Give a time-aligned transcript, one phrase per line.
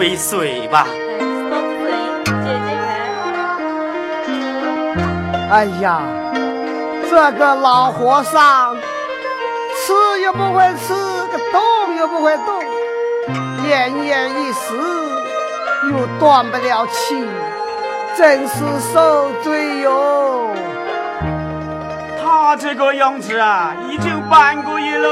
[0.00, 0.86] 杯水吧。
[5.50, 6.00] 哎呀，
[7.10, 8.76] 这个老和尚
[9.76, 10.94] 吃又不会吃，
[11.26, 12.62] 个动又不会动，
[13.68, 14.74] 奄奄一息
[15.90, 17.28] 又断不了气，
[18.16, 20.48] 真是受罪哟。
[22.22, 25.10] 他这个样子啊，已经半个月喽。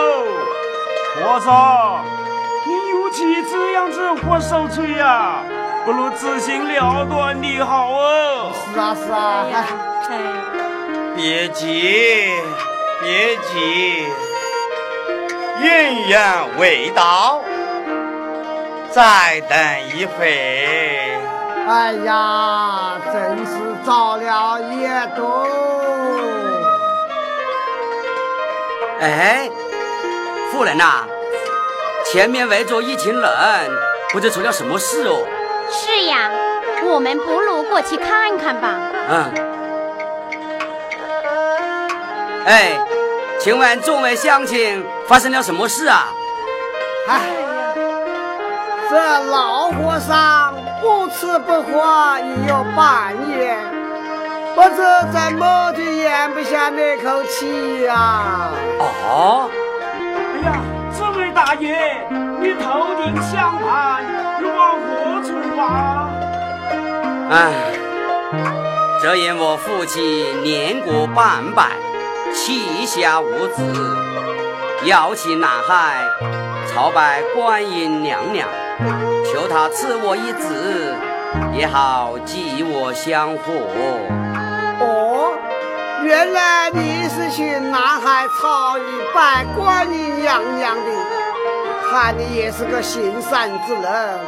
[1.20, 2.04] 和尚，
[3.10, 5.42] 你与其这样子活受罪呀，
[5.86, 8.52] 不如自行了断的好哦。
[8.74, 9.46] 是啊，是啊。
[9.50, 9.64] 哎
[11.16, 11.66] 别急，
[13.00, 14.06] 别急，
[15.60, 17.40] 姻缘未到，
[18.90, 19.58] 再等
[19.96, 21.18] 一会。
[21.66, 23.52] 哎呀，真是
[23.84, 25.46] 造了业多。
[29.00, 29.50] 哎，
[30.52, 31.04] 夫人呐，
[32.10, 33.30] 前面围着一群人，
[34.12, 35.26] 不知出了什么事哦。
[35.70, 36.30] 是呀，
[36.84, 38.80] 我们不如过去看看吧。
[39.10, 39.30] 嗯。
[42.46, 42.78] 哎，
[43.38, 46.08] 请问众位乡亲，发生了什么事啊？
[47.08, 47.74] 哎呀，
[48.88, 48.96] 这
[49.30, 53.58] 老和尚不吃不喝已有半年，
[54.54, 54.76] 不知
[55.12, 58.50] 怎么就咽不下那口气呀？
[58.78, 59.50] 哦，
[61.38, 62.04] 大爷，
[62.40, 64.02] 你头顶香盘
[64.42, 66.10] 又往何处发？
[67.30, 67.52] 哎，
[69.00, 71.76] 这因我父亲年过半百。
[72.34, 73.62] 膝下无子，
[74.82, 76.02] 要去南海
[76.66, 78.48] 朝拜观音娘娘，
[79.24, 80.96] 求她赐我一子，
[81.56, 83.52] 也好济我香火。
[84.80, 85.38] 哦，
[86.02, 88.76] 原来你是去南海朝
[89.14, 90.82] 拜观音娘娘的，
[91.90, 94.18] 看你也是个行善之人，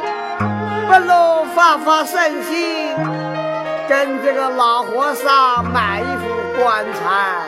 [0.87, 2.95] 不如发发善心，
[3.87, 6.25] 跟这个老和尚买一副
[6.59, 7.45] 棺材。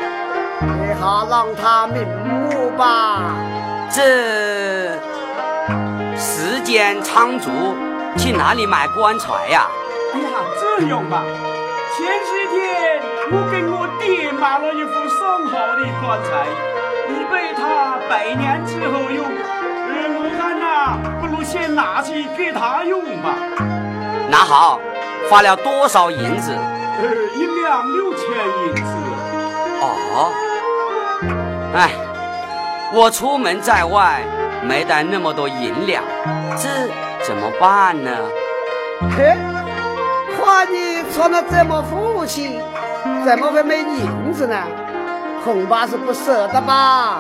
[0.85, 3.33] 也好让他瞑目吧。
[3.89, 4.01] 这
[6.15, 7.49] 时间仓促，
[8.15, 9.67] 去哪里买棺材呀？
[10.13, 10.29] 哎呀，
[10.61, 11.23] 这样吧，
[11.97, 13.01] 前几天
[13.31, 16.45] 我给我爹买了一副上好的棺材，
[17.09, 19.25] 以备他百年之后用。
[21.21, 23.35] 不如先拿去给他用吧。
[24.29, 24.79] 拿好，
[25.29, 26.51] 花了多少银子？
[26.53, 27.03] 呃，
[27.35, 28.21] 一两六千
[28.67, 28.81] 银子。
[29.81, 30.31] 哦。
[31.75, 31.89] 哎，
[32.93, 34.21] 我出门在外
[34.63, 36.03] 没带那么多银两，
[36.57, 36.69] 这
[37.25, 38.11] 怎么办呢？
[39.17, 39.35] 嘿，
[40.37, 42.59] 夸你穿的这么富气，
[43.25, 44.55] 怎么会没银子呢？
[45.43, 47.17] 恐怕是不舍得吧？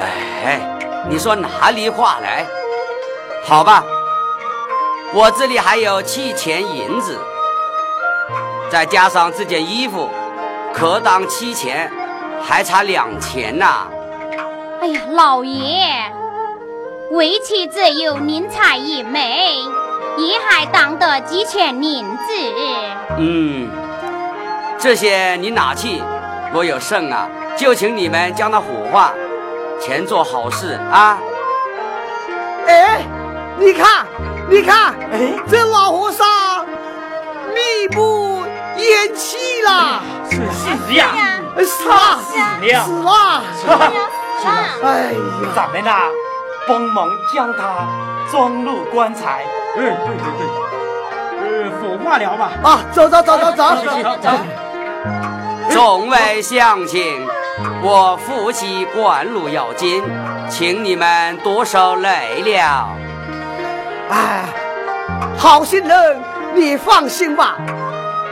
[0.00, 0.60] 哎，
[1.08, 2.46] 你说哪里话来？
[3.44, 3.84] 好吧，
[5.12, 7.18] 我这里还有七钱银子，
[8.70, 10.08] 再加上这件衣服，
[10.72, 11.90] 可当七钱。
[12.42, 13.86] 还差两钱呐！
[14.80, 16.10] 哎呀，老爷，
[17.10, 19.58] 为妻只有宁采一枚，
[20.16, 22.32] 也还当得几钱银子。
[23.18, 23.68] 嗯，
[24.78, 26.02] 这些你拿去，
[26.54, 27.28] 我有剩啊，
[27.58, 29.12] 就请你们将它火化，
[29.78, 31.18] 钱做好事啊！
[32.66, 33.02] 哎，
[33.60, 34.06] 你看，
[34.48, 36.26] 你看，哎，这老和尚
[37.54, 38.42] 密不
[38.76, 40.36] 言弃了，是
[40.86, 41.08] 是呀。
[41.62, 41.94] 死了！
[42.82, 43.42] 死了！
[43.54, 43.92] 死了！
[44.82, 45.18] 哎呀，
[45.54, 46.08] 咱们呐，
[46.66, 47.86] 帮忙将他
[48.30, 49.44] 装入棺材。
[49.76, 52.52] 嗯，对对对，呃，火化了吧？
[52.62, 53.64] 啊，走走走走走
[54.22, 54.30] 走。
[55.70, 57.26] 众位乡亲，
[57.82, 60.02] 我夫妻官路要紧，
[60.48, 62.96] 请你们多受累了。
[64.10, 64.44] 哎，
[65.38, 66.22] 好心人，
[66.54, 67.56] 你放心吧，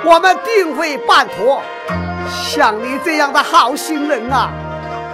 [0.04, 1.62] 我们定会办妥。
[2.28, 4.50] 像你这样的好心人啊，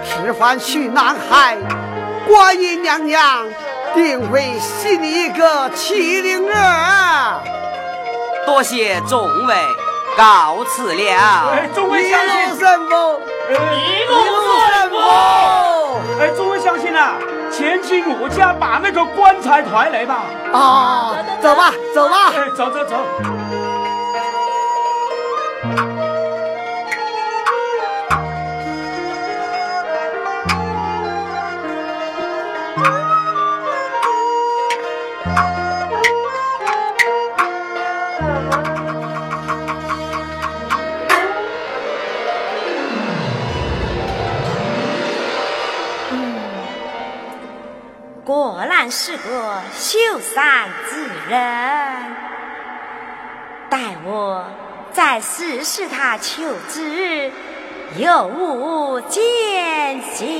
[0.03, 1.55] 只凡去南海，
[2.27, 3.47] 观音娘娘
[3.93, 7.41] 定会许你一个麒麟儿。
[8.45, 9.55] 多谢众位，
[10.17, 11.55] 告辞了。
[11.73, 13.21] 众位乡亲，什么？
[13.49, 14.15] 一路
[14.51, 15.64] 顺风。
[16.19, 17.15] 哎，诸位乡亲啊，
[17.51, 20.23] 前去我家把那个棺材抬来吧。
[20.51, 22.33] 啊，走吧，走吧。
[22.35, 22.95] 哎，走走走。
[48.45, 52.15] 果然是个秀才之人，
[53.71, 54.45] 待我
[54.93, 57.31] 再试试他求知，
[57.97, 60.34] 有无艰辛。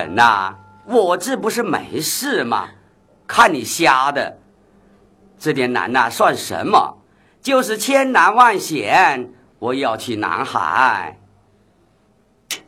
[0.00, 2.70] 人呐、我这不是没事吗？
[3.26, 4.38] 看你瞎的，
[5.38, 6.98] 这点难呐、算什么？
[7.42, 11.18] 就是千难万险，我要去南海。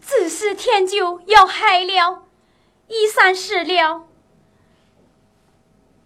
[0.01, 2.25] 自是天就要害了，
[2.89, 4.07] 衣衫湿了，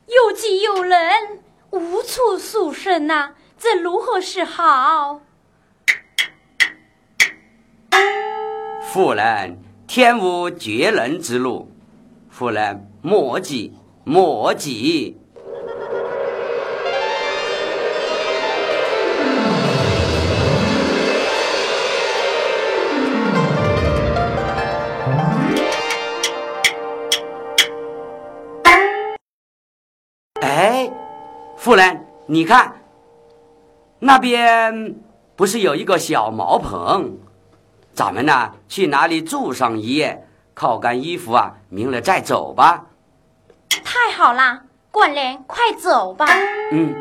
[0.06, 0.98] 又急又冷，
[1.70, 5.20] 无处诉身呐、这如何是好？
[8.80, 11.70] 夫人，天无绝人之路，
[12.28, 13.72] 夫人莫急
[14.04, 15.16] 莫急。
[30.40, 30.90] 哎，
[31.56, 32.82] 夫人，你看，
[34.00, 34.96] 那边
[35.36, 37.18] 不是有一个小茅棚？
[37.96, 42.84] 咱们呢，去哪里住上一夜，烤干衣服啊，明了再走吧。
[43.70, 46.26] 太好啦，冠霖，快走吧。
[46.72, 46.94] 嗯，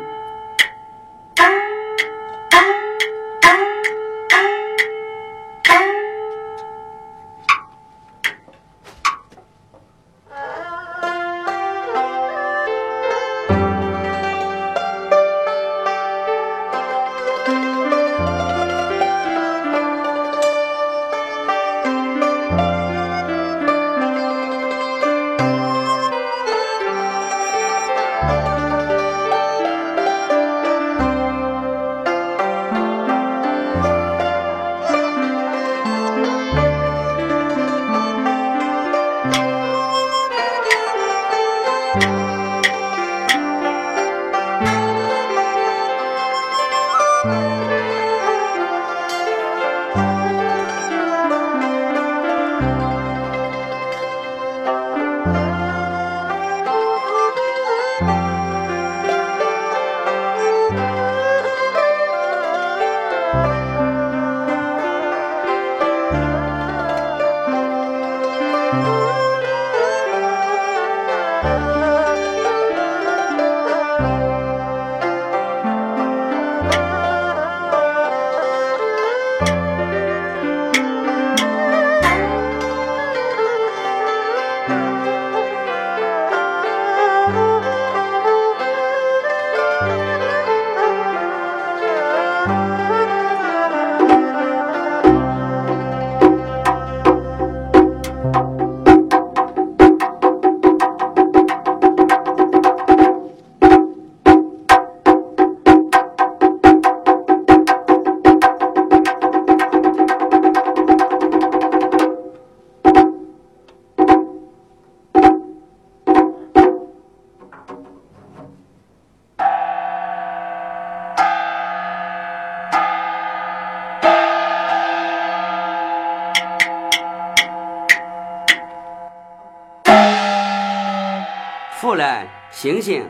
[131.86, 133.08] 夫人，醒醒，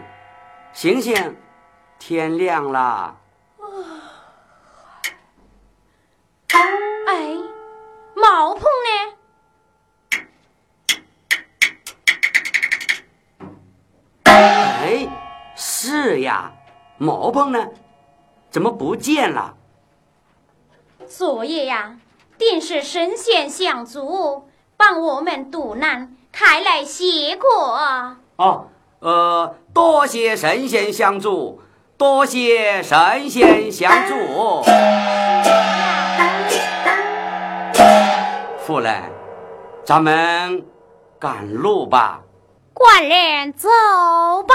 [0.75, 1.35] 醒醒，
[1.99, 3.17] 天亮了。
[7.07, 7.39] 哎，
[8.15, 9.17] 茅棚呢？
[14.25, 15.09] 哎，
[15.57, 16.53] 是呀，
[16.99, 17.71] 毛鹏呢？
[18.51, 19.57] 怎么不见了？
[21.09, 21.99] 昨夜呀，
[22.37, 28.19] 定是神仙相助，帮我们渡难，开来谢过。
[28.37, 28.67] 哦，
[29.01, 31.63] 呃，多谢神仙相助，
[31.97, 34.63] 多谢神仙相助。
[38.59, 39.11] 夫人，
[39.85, 40.67] 咱们
[41.19, 42.21] 赶路吧。
[42.75, 43.69] 官人，走
[44.43, 44.55] 吧。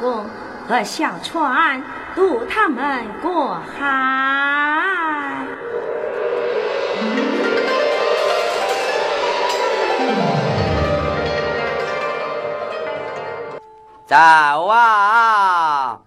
[0.00, 0.24] 公
[0.66, 1.82] 和小船
[2.14, 3.84] 渡他们过海，
[14.06, 14.16] 走
[14.66, 15.98] 啊！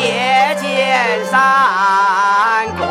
[0.00, 2.82] 夜见山谷。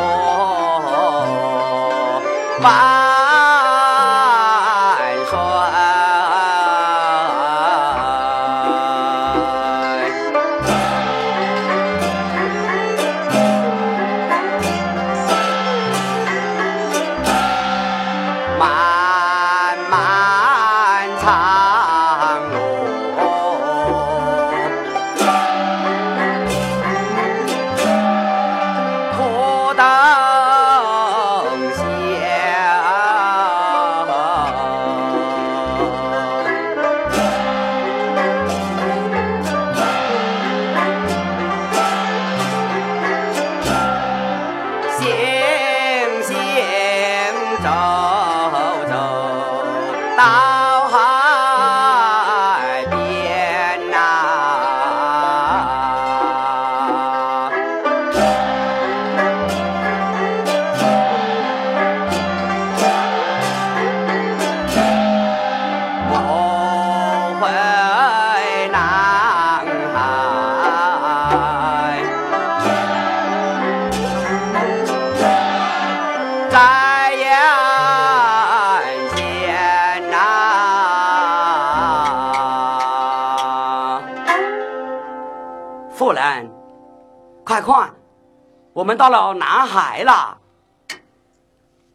[88.82, 90.38] 我们到了南海了。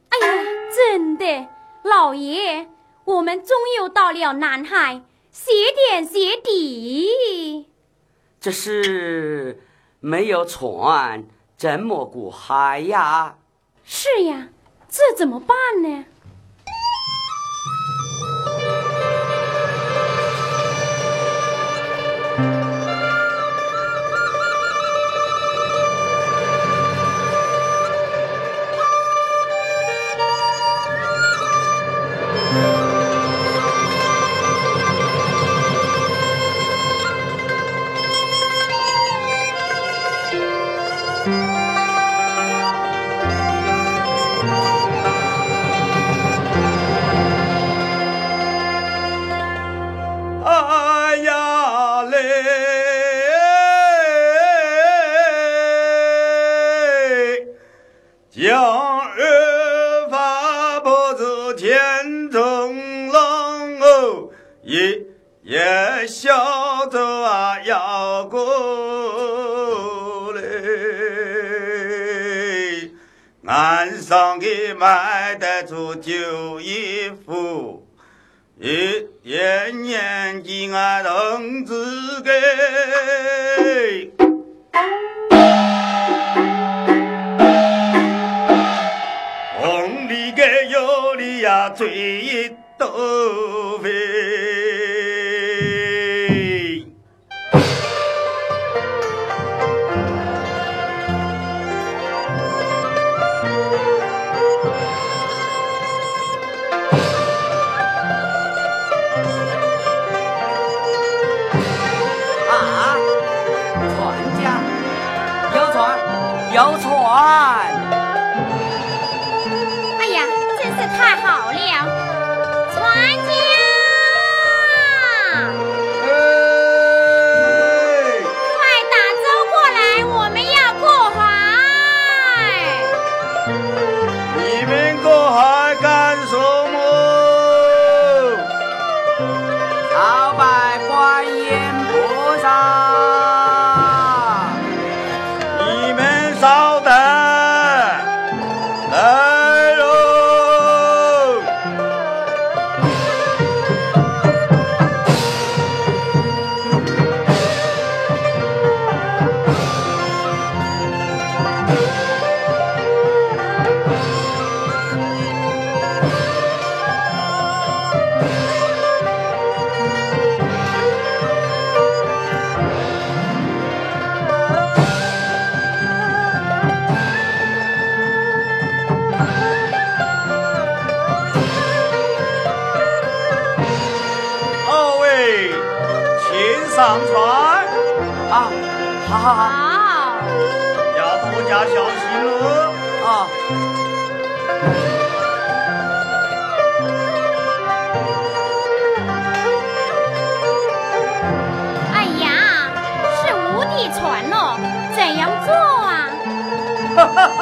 [0.07, 1.49] 哎呀，真的，
[1.83, 2.69] 老爷，
[3.03, 7.69] 我们终于到了南海，谢天谢地。
[8.39, 9.61] 这是
[9.99, 11.25] 没有船，
[11.57, 13.35] 怎么过海呀？
[13.83, 14.47] 是呀，
[14.87, 16.05] 这怎么办呢？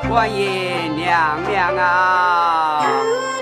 [0.08, 3.33] 观音娘娘啊！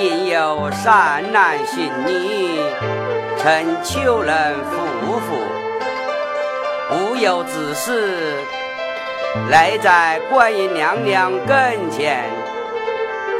[0.00, 2.60] 今有善男信女，
[3.36, 5.42] 趁求人夫妇，
[6.94, 7.90] 无有子嗣，
[9.50, 12.30] 来在观音娘娘跟前，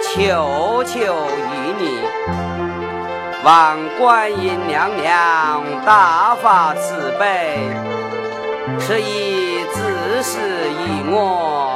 [0.03, 2.01] 求求于你，
[3.45, 7.57] 望观音娘娘大发慈悲，
[8.81, 9.81] 赐以子
[10.25, 11.68] 嗣于我。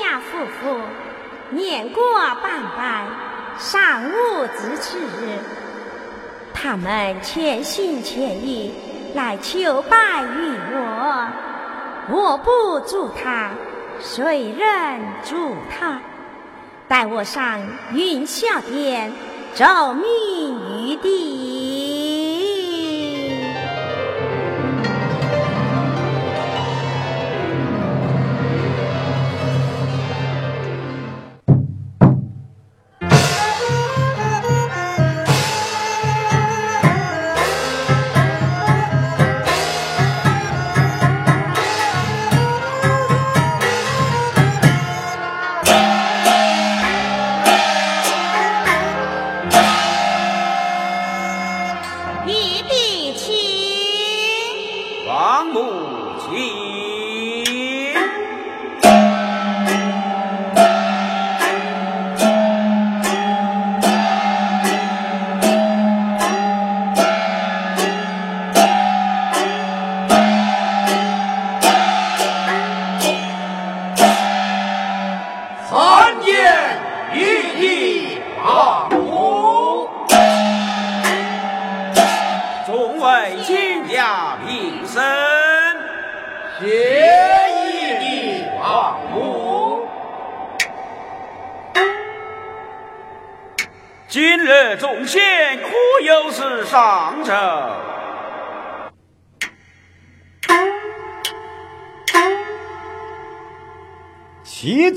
[0.00, 0.80] 家夫妇
[1.50, 2.02] 年过
[2.42, 3.06] 半百，
[3.58, 4.98] 尚无子嗣，
[6.52, 8.74] 他们全心全意
[9.14, 11.28] 来求拜于我，
[12.10, 13.50] 我不助他，
[14.00, 16.00] 谁人助他？
[16.86, 17.60] 待我上
[17.92, 19.12] 云霄殿，
[19.54, 20.98] 奏明
[55.44, 55.62] 母
[56.18, 56.97] 亲。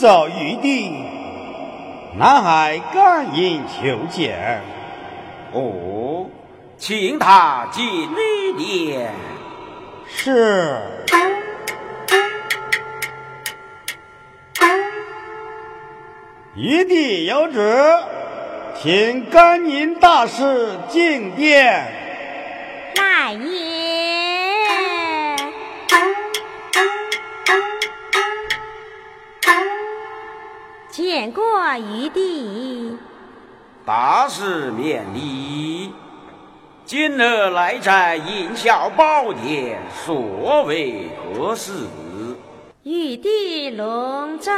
[0.01, 0.91] 奏玉帝，
[2.17, 4.63] 南海感应求见。
[5.53, 6.25] 哦，
[6.75, 9.13] 请他进礼殿。
[10.07, 11.05] 是。
[16.55, 17.85] 玉帝有旨，
[18.81, 21.91] 请甘宁大师进殿。
[22.95, 23.90] 来也。
[30.91, 31.41] 见过
[31.77, 32.97] 玉帝，
[33.85, 35.93] 大事免礼。
[36.83, 41.87] 今日来在银霄宝殿，所为何事？
[42.83, 44.51] 玉帝龙召。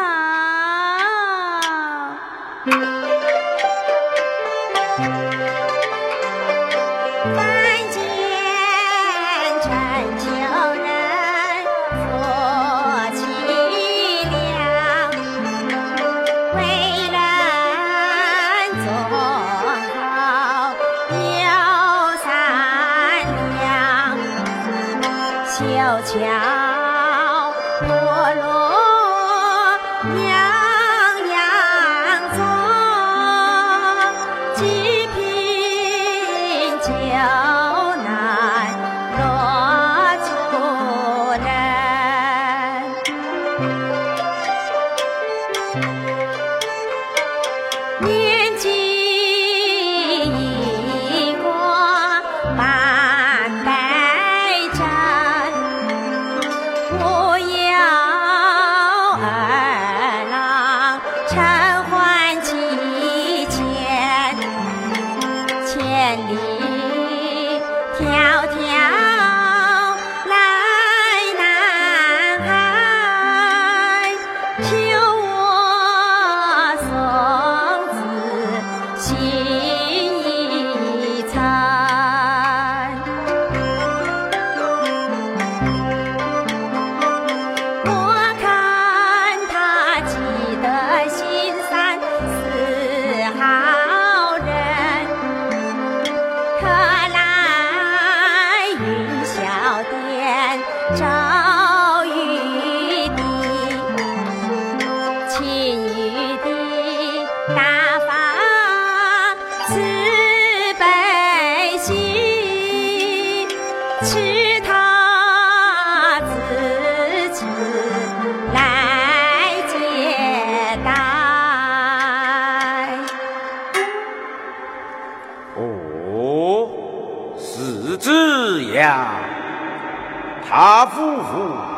[130.94, 131.24] 夫妇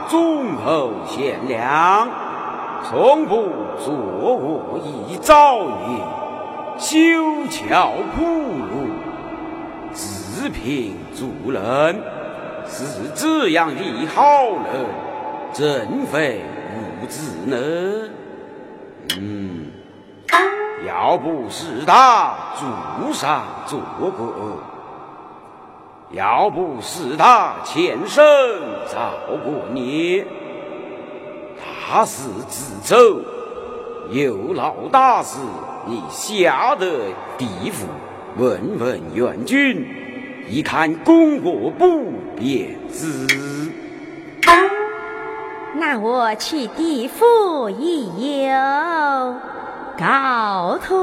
[0.10, 2.10] 忠厚贤良，
[2.84, 3.50] 从不
[3.80, 5.58] 作恶一造
[5.88, 6.04] 孽，
[6.78, 8.90] 修桥铺路，
[9.94, 12.02] 自贫助人，
[12.68, 12.84] 是
[13.16, 14.86] 这样的好人，
[15.54, 16.42] 怎会
[17.02, 18.10] 无子呢？
[19.18, 19.68] 嗯，
[20.86, 24.12] 要不是他祖上做过。
[26.12, 28.24] 要不是他前生
[28.88, 30.26] 造过孽，
[31.90, 32.96] 大事自走，
[34.12, 35.40] 有老大事，
[35.88, 36.88] 你下得
[37.38, 37.88] 地府
[38.38, 39.86] 问问元君，
[40.48, 43.28] 一看功过不便知。
[45.78, 49.36] 那我去地府一游，
[49.98, 50.96] 告退。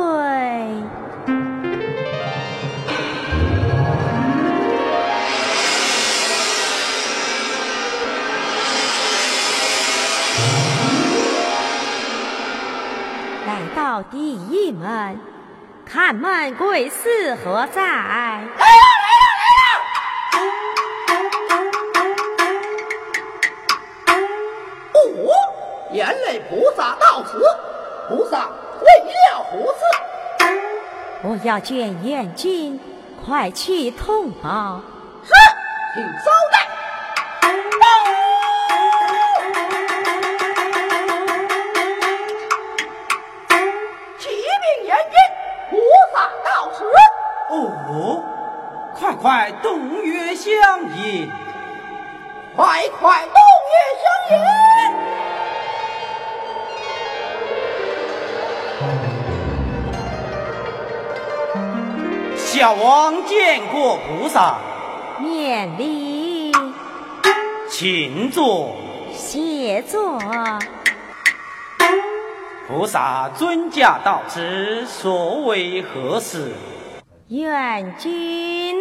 [13.93, 14.17] 到第
[14.49, 15.21] 一门，
[15.85, 17.83] 看门贵司何在？
[17.83, 19.77] 来了来了来了！
[24.95, 24.97] 哦，
[25.93, 27.45] 原来菩萨到此，
[28.09, 28.49] 菩萨
[28.81, 29.83] 为了何事？
[31.25, 32.81] 我要见燕君，
[33.23, 34.81] 快去通报。
[35.23, 35.31] 是，
[35.93, 36.31] 请稍
[51.03, 51.29] 相迎，
[52.55, 53.35] 快快动
[53.73, 54.39] 月相迎！
[62.37, 64.59] 小王见过菩萨，
[65.19, 66.53] 免礼，
[67.69, 68.77] 请坐，
[69.13, 70.21] 谢坐。
[72.69, 76.53] 菩萨尊驾到此，所为何事？
[77.29, 78.72] 愿君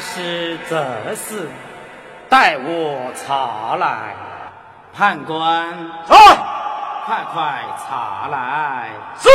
[0.00, 1.48] 是这事，
[2.28, 4.14] 待我查来。
[4.92, 6.16] 判官，在，
[7.06, 8.90] 快快查来。
[9.18, 9.28] 是。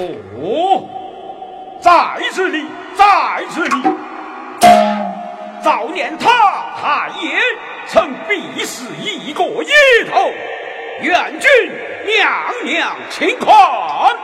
[0.00, 0.88] 哦，
[1.82, 3.82] 在这里，在这里。
[5.60, 6.30] 早年他
[6.80, 7.38] 太爷
[7.88, 10.30] 曾必死一个丫头。
[11.00, 11.48] 愿君
[12.04, 14.17] 娘娘请看。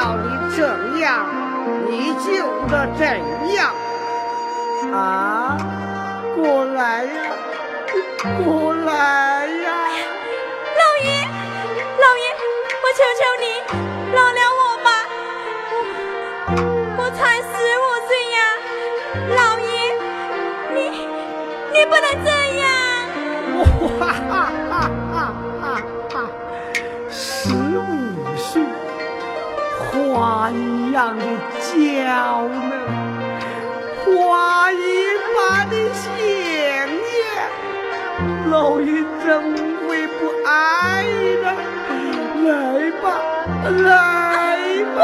[0.00, 0.26] 要你
[0.56, 0.64] 怎
[0.98, 1.28] 样，
[1.86, 2.30] 你就
[2.68, 3.04] 得怎
[3.52, 3.70] 样。
[4.94, 5.58] 啊，
[6.34, 7.10] 过来呀，
[8.42, 9.68] 过来呀！
[10.80, 11.06] 老爷，
[12.00, 12.24] 老爷，
[12.80, 13.44] 我求求你，
[14.14, 14.88] 饶了我吧！
[16.48, 16.50] 我
[16.96, 17.48] 我才十
[17.78, 18.40] 五岁呀，
[19.36, 19.68] 老爷，
[20.74, 20.78] 你
[21.74, 22.49] 你不能这样！
[30.20, 31.24] 花一样的
[31.56, 32.60] 娇嫩
[34.04, 34.76] 花一
[35.34, 37.24] 般的鲜艳
[38.50, 39.40] 老爷怎
[39.88, 41.04] 会不爱
[41.42, 41.46] 呢？
[42.44, 42.50] 来
[43.00, 43.04] 吧
[43.82, 45.00] 来吧。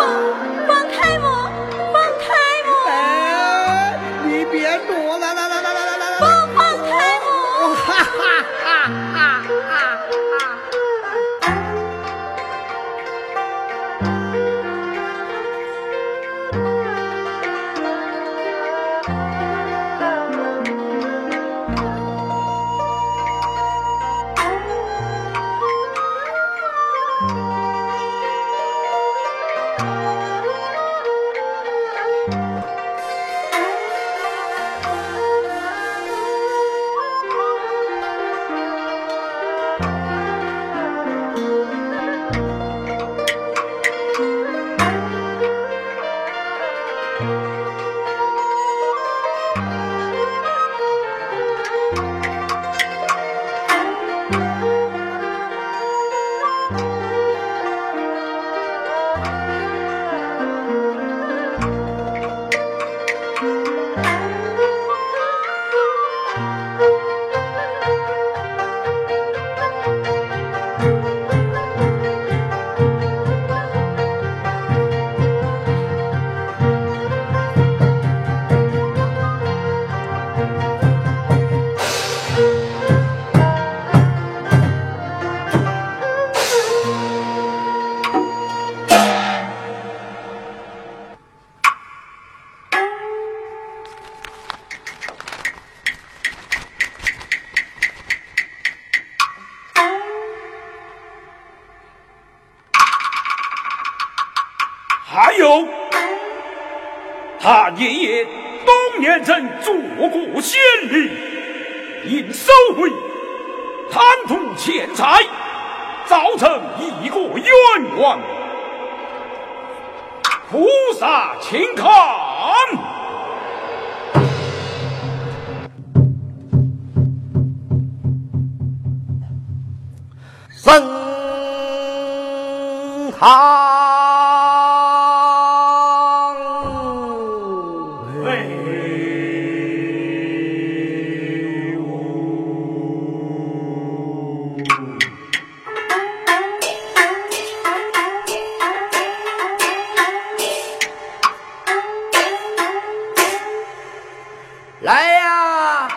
[154.81, 155.89] 来呀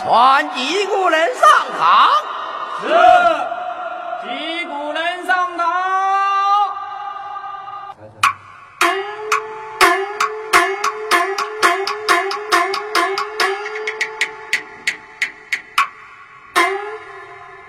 [0.00, 2.08] 传几个人上堂。
[2.80, 2.86] 是
[4.22, 5.66] 几个人上堂。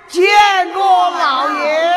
[0.08, 1.90] 见过老爷。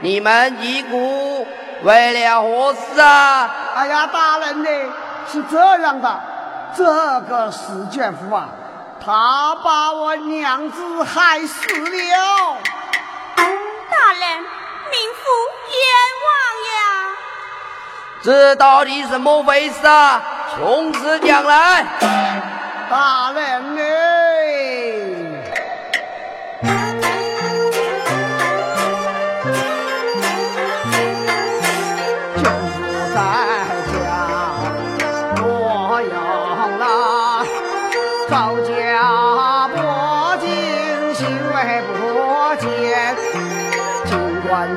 [0.00, 1.46] 你们几个
[1.84, 3.67] 为了何事啊。
[3.78, 4.68] 哎呀，大人呢？
[5.30, 6.20] 是这样的，
[6.76, 6.84] 这
[7.28, 8.48] 个史卷夫啊，
[9.00, 12.56] 他把我娘子害死了。
[13.36, 15.22] 大人，民妇
[15.70, 15.78] 冤
[16.26, 16.34] 枉
[16.74, 16.80] 呀！
[18.20, 20.22] 这到底怎么回事啊？
[20.56, 21.86] 穷子讲来，
[22.90, 24.07] 大人呢？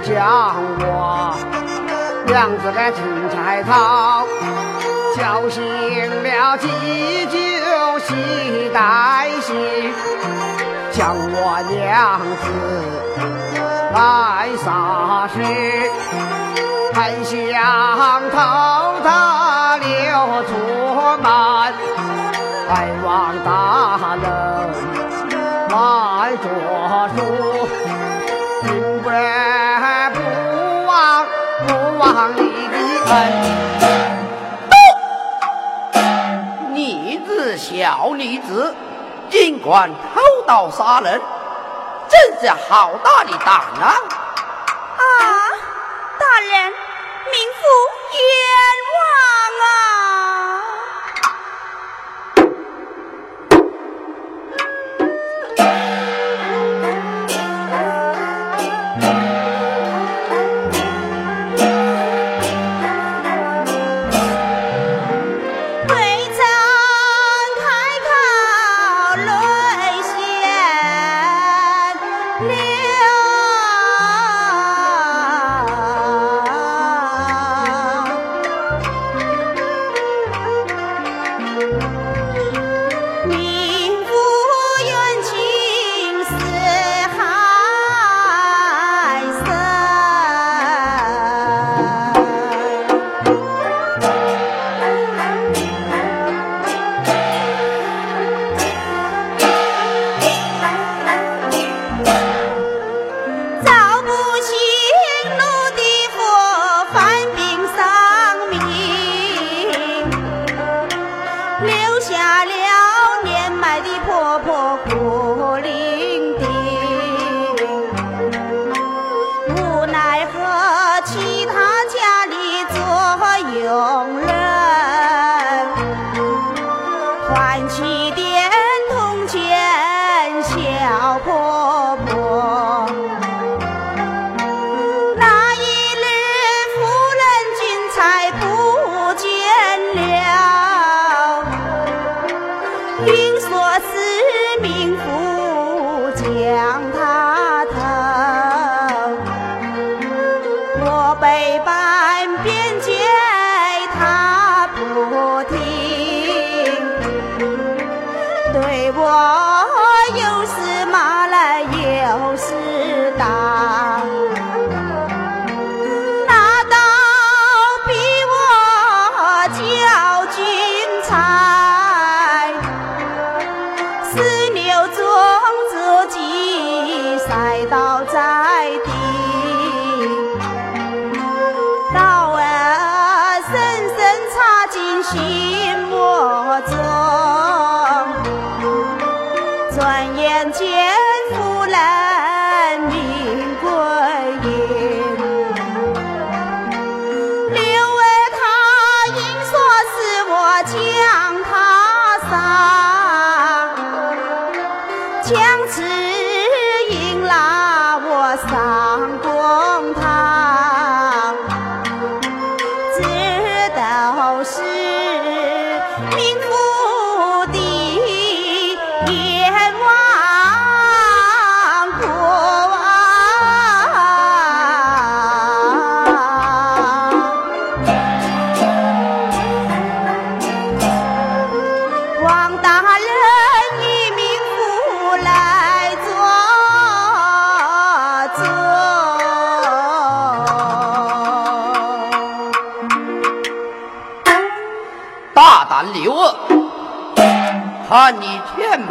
[0.03, 1.35] 将我
[2.25, 4.25] 娘子的青菜草
[5.15, 5.61] 叫醒
[6.23, 6.67] 了，急
[7.27, 9.93] 救西代西，
[10.91, 12.43] 将我娘子
[13.93, 15.37] 来杀去，
[16.93, 17.39] 还想
[18.31, 18.35] 偷
[19.03, 19.07] 偷
[19.81, 19.87] 溜
[20.47, 20.49] 出
[21.21, 21.25] 门，
[22.67, 22.71] 还
[23.05, 23.07] 望
[23.45, 23.49] 大
[24.15, 24.23] 人
[25.69, 25.75] 来
[26.37, 26.45] 作
[27.15, 27.19] 主，
[32.29, 32.77] 你的
[33.09, 33.15] 恩，
[36.73, 38.75] 逆子小女子，
[39.29, 41.19] 尽管偷盗杀人，
[42.07, 43.55] 真是好大的胆！
[43.81, 43.93] 啊，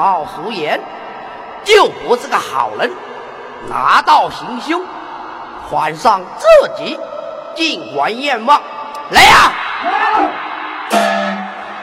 [0.01, 0.81] 貌俗言，
[1.63, 2.91] 就不是个好人。
[3.69, 4.81] 拿刀行凶，
[5.69, 6.47] 还上自
[6.79, 6.99] 己，
[7.55, 8.63] 尽管阎王
[9.11, 9.53] 来呀！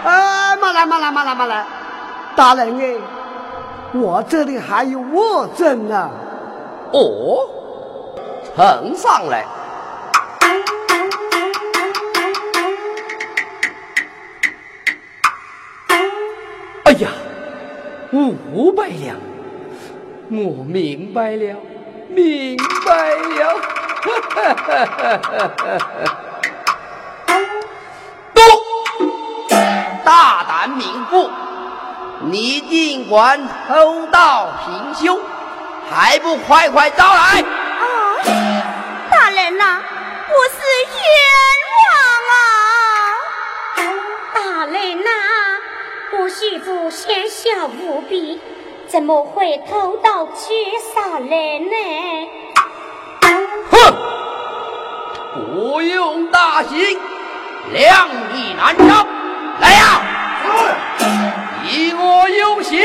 [0.03, 1.63] 啊，慢来，慢来，慢来，慢来！
[2.35, 2.95] 大人哎，
[3.93, 6.09] 我这里还有卧证呢。
[6.91, 7.47] 哦，
[8.55, 9.45] 呈上来。
[18.53, 19.15] 五百两，
[20.31, 21.55] 我明白了，
[22.09, 23.55] 明白了。
[30.03, 31.29] 大胆禀赋，
[32.31, 35.19] 你尽管偷盗行凶，
[35.89, 37.41] 还不快快招来？
[37.41, 37.85] 啊，
[39.11, 39.81] 大人呐，
[40.27, 40.57] 我是
[40.93, 40.99] 冤
[41.83, 41.93] 枉
[42.33, 42.39] 啊！
[44.33, 45.09] 大人呐，
[46.13, 48.39] 我媳妇狭小无比，
[48.87, 50.53] 怎么会偷盗绝
[50.93, 51.19] 杀？
[51.19, 51.67] 来呢？
[53.69, 53.93] 哼，
[55.53, 56.97] 不用大刑，
[57.73, 59.05] 量力难招。
[59.59, 60.01] 来呀，
[61.69, 62.79] 以我有刑。